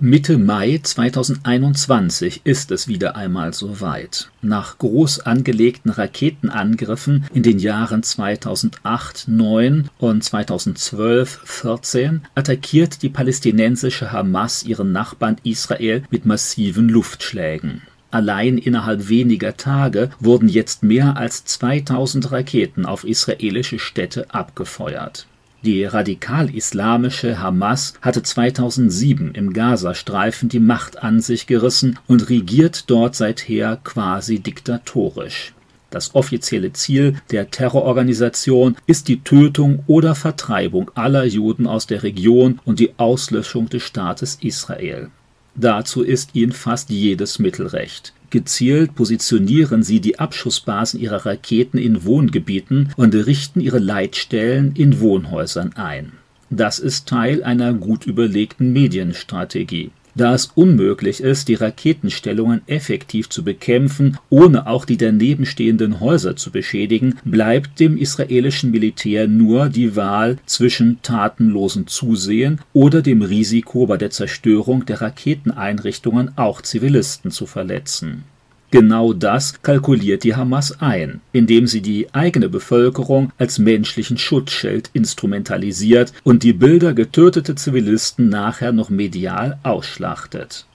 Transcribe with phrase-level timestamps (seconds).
[0.00, 4.30] Mitte Mai 2021 ist es wieder einmal soweit.
[4.42, 14.12] Nach groß angelegten Raketenangriffen in den Jahren 2008, 9 und 2012, 14 attackiert die palästinensische
[14.12, 17.82] Hamas ihren Nachbarn Israel mit massiven Luftschlägen.
[18.12, 25.26] Allein innerhalb weniger Tage wurden jetzt mehr als 2000 Raketen auf israelische Städte abgefeuert.
[25.62, 33.16] Die radikal-islamische Hamas hatte 2007 im Gazastreifen die Macht an sich gerissen und regiert dort
[33.16, 35.54] seither quasi diktatorisch.
[35.90, 42.60] Das offizielle Ziel der Terrororganisation ist die Tötung oder Vertreibung aller Juden aus der Region
[42.64, 45.10] und die Auslöschung des Staates Israel.
[45.56, 48.12] Dazu ist ihnen fast jedes Mittel recht.
[48.30, 55.72] Gezielt positionieren sie die Abschussbasen ihrer Raketen in Wohngebieten und richten ihre Leitstellen in Wohnhäusern
[55.76, 56.12] ein.
[56.50, 63.42] Das ist Teil einer gut überlegten Medienstrategie da es unmöglich ist, die Raketenstellungen effektiv zu
[63.42, 69.96] bekämpfen, ohne auch die daneben stehenden Häuser zu beschädigen, bleibt dem israelischen Militär nur die
[69.96, 77.46] Wahl zwischen tatenlosem Zusehen oder dem Risiko bei der Zerstörung der Raketeneinrichtungen auch Zivilisten zu
[77.46, 78.24] verletzen
[78.70, 86.12] Genau das kalkuliert die Hamas ein, indem sie die eigene Bevölkerung als menschlichen Schutzschild instrumentalisiert
[86.22, 90.66] und die Bilder getöteter Zivilisten nachher noch medial ausschlachtet.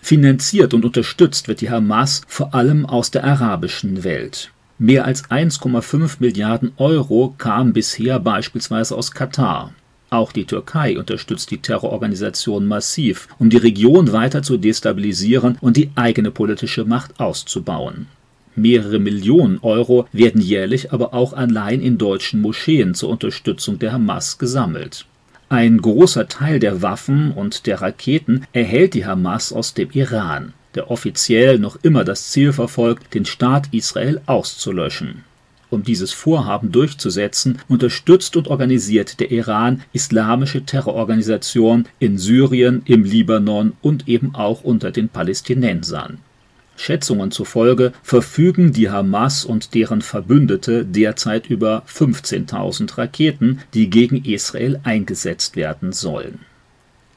[0.00, 4.50] Finanziert und unterstützt wird die Hamas vor allem aus der arabischen Welt.
[4.78, 9.74] Mehr als 1,5 Milliarden Euro kamen bisher beispielsweise aus Katar.
[10.10, 15.90] Auch die Türkei unterstützt die Terrororganisation massiv, um die Region weiter zu destabilisieren und die
[15.96, 18.06] eigene politische Macht auszubauen.
[18.54, 24.38] Mehrere Millionen Euro werden jährlich aber auch allein in deutschen Moscheen zur Unterstützung der Hamas
[24.38, 25.04] gesammelt.
[25.50, 30.90] Ein großer Teil der Waffen und der Raketen erhält die Hamas aus dem Iran, der
[30.90, 35.24] offiziell noch immer das Ziel verfolgt, den Staat Israel auszulöschen.
[35.70, 43.74] Um dieses Vorhaben durchzusetzen, unterstützt und organisiert der Iran islamische Terrororganisationen in Syrien, im Libanon
[43.82, 46.18] und eben auch unter den Palästinensern.
[46.76, 54.80] Schätzungen zufolge verfügen die Hamas und deren Verbündete derzeit über 15.000 Raketen, die gegen Israel
[54.84, 56.40] eingesetzt werden sollen.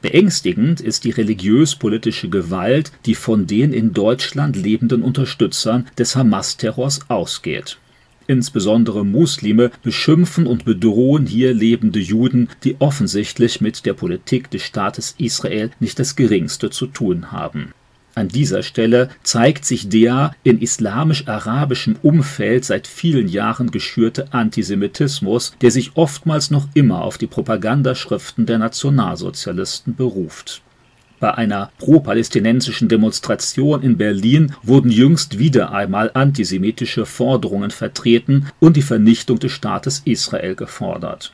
[0.02, 7.78] Beängstigend ist die religiös-politische Gewalt, die von den in Deutschland lebenden Unterstützern des Hamas-Terrors ausgeht
[8.26, 15.14] Insbesondere Muslime beschimpfen und bedrohen hier lebende Juden, die offensichtlich mit der Politik des Staates
[15.18, 17.72] Israel nicht das geringste zu tun haben.
[18.14, 25.70] An dieser Stelle zeigt sich der in islamisch-arabischem Umfeld seit vielen Jahren geschürte Antisemitismus, der
[25.70, 30.62] sich oftmals noch immer auf die Propagandaschriften der Nationalsozialisten beruft
[31.22, 38.82] bei einer pro-palästinensischen Demonstration in Berlin wurden jüngst wieder einmal antisemitische Forderungen vertreten und die
[38.82, 41.32] Vernichtung des Staates Israel gefordert.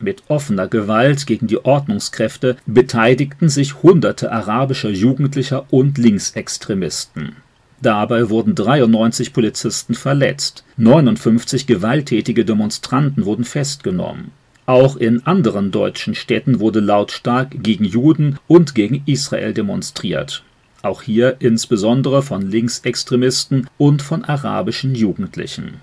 [0.00, 7.36] Mit offener Gewalt gegen die Ordnungskräfte beteiligten sich hunderte arabischer Jugendlicher und Linksextremisten.
[7.80, 14.32] Dabei wurden 93 Polizisten verletzt, 59 gewalttätige Demonstranten wurden festgenommen.
[14.68, 20.42] Auch in anderen deutschen Städten wurde lautstark gegen Juden und gegen Israel demonstriert.
[20.82, 25.80] Auch hier insbesondere von Linksextremisten und von arabischen Jugendlichen.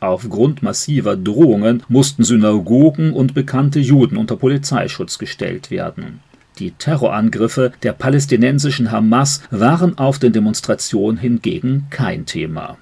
[0.00, 6.20] Aufgrund massiver Drohungen mussten Synagogen und bekannte Juden unter Polizeischutz gestellt werden.
[6.58, 12.76] Die Terrorangriffe der palästinensischen Hamas waren auf den Demonstrationen hingegen kein Thema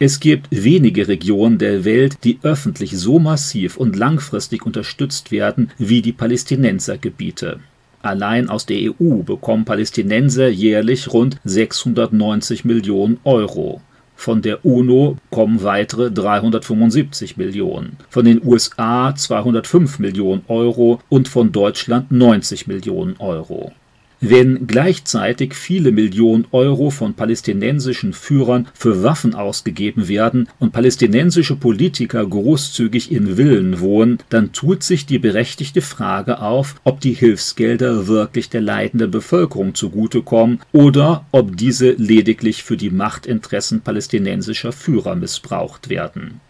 [0.00, 6.02] es gibt wenige Regionen der Welt, die öffentlich so massiv und langfristig unterstützt werden wie
[6.02, 7.58] die Palästinensergebiete.
[8.00, 13.80] Allein aus der EU bekommen Palästinenser jährlich rund 690 Millionen Euro.
[14.14, 21.50] Von der UNO kommen weitere 375 Millionen, von den USA 205 Millionen Euro und von
[21.50, 23.72] Deutschland 90 Millionen Euro
[24.20, 32.26] wenn gleichzeitig viele Millionen Euro von palästinensischen Führern für Waffen ausgegeben werden und palästinensische Politiker
[32.26, 38.50] großzügig in Villen wohnen, dann tut sich die berechtigte Frage auf, ob die Hilfsgelder wirklich
[38.50, 46.40] der leidenden Bevölkerung zugutekommen oder ob diese lediglich für die Machtinteressen palästinensischer Führer missbraucht werden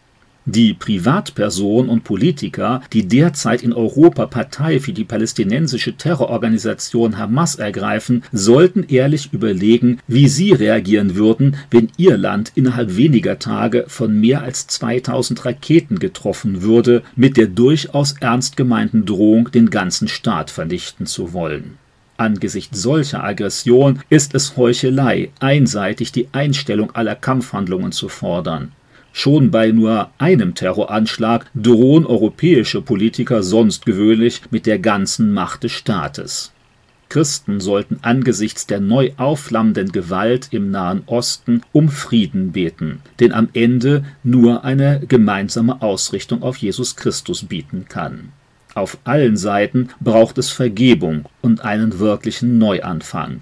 [0.48, 8.24] die Privatpersonen und Politiker, die derzeit in Europa Partei für die palästinensische Terrororganisation Hamas ergreifen,
[8.32, 14.42] sollten ehrlich überlegen, wie sie reagieren würden, wenn ihr Land innerhalb weniger Tage von mehr
[14.42, 21.06] als 2000 Raketen getroffen würde, mit der durchaus ernst gemeinten Drohung, den ganzen Staat vernichten
[21.06, 21.78] zu wollen
[22.18, 28.72] Angesichts solcher Aggression ist es Heuchelei, einseitig die Einstellung aller Kampfhandlungen zu fordern.
[29.18, 35.72] Schon bei nur einem Terroranschlag drohen europäische Politiker sonst gewöhnlich mit der ganzen Macht des
[35.72, 36.52] Staates.
[37.08, 43.48] Christen sollten angesichts der neu aufflammenden Gewalt im Nahen Osten um Frieden beten, den am
[43.54, 48.28] Ende nur eine gemeinsame Ausrichtung auf Jesus Christus bieten kann.
[48.76, 53.40] Auf allen Seiten braucht es Vergebung und einen wirklichen Neuanfang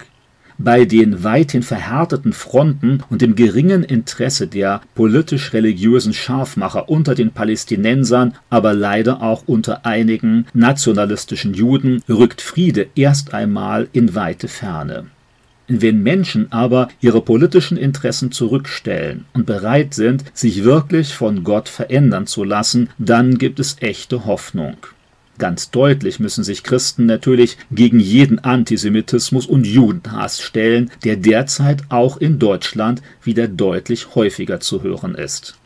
[0.58, 8.34] bei den weithin verhärteten Fronten und dem geringen Interesse der politisch-religiösen Scharfmacher unter den Palästinensern,
[8.50, 15.06] aber leider auch unter einigen nationalistischen Juden, rückt Friede erst einmal in weite Ferne.
[15.68, 22.28] Wenn Menschen aber ihre politischen Interessen zurückstellen und bereit sind, sich wirklich von Gott verändern
[22.28, 24.76] zu lassen, dann gibt es echte Hoffnung.
[25.38, 32.16] Ganz deutlich müssen sich Christen natürlich gegen jeden Antisemitismus und Judenhass stellen, der derzeit auch
[32.16, 35.56] in Deutschland wieder deutlich häufiger zu hören ist.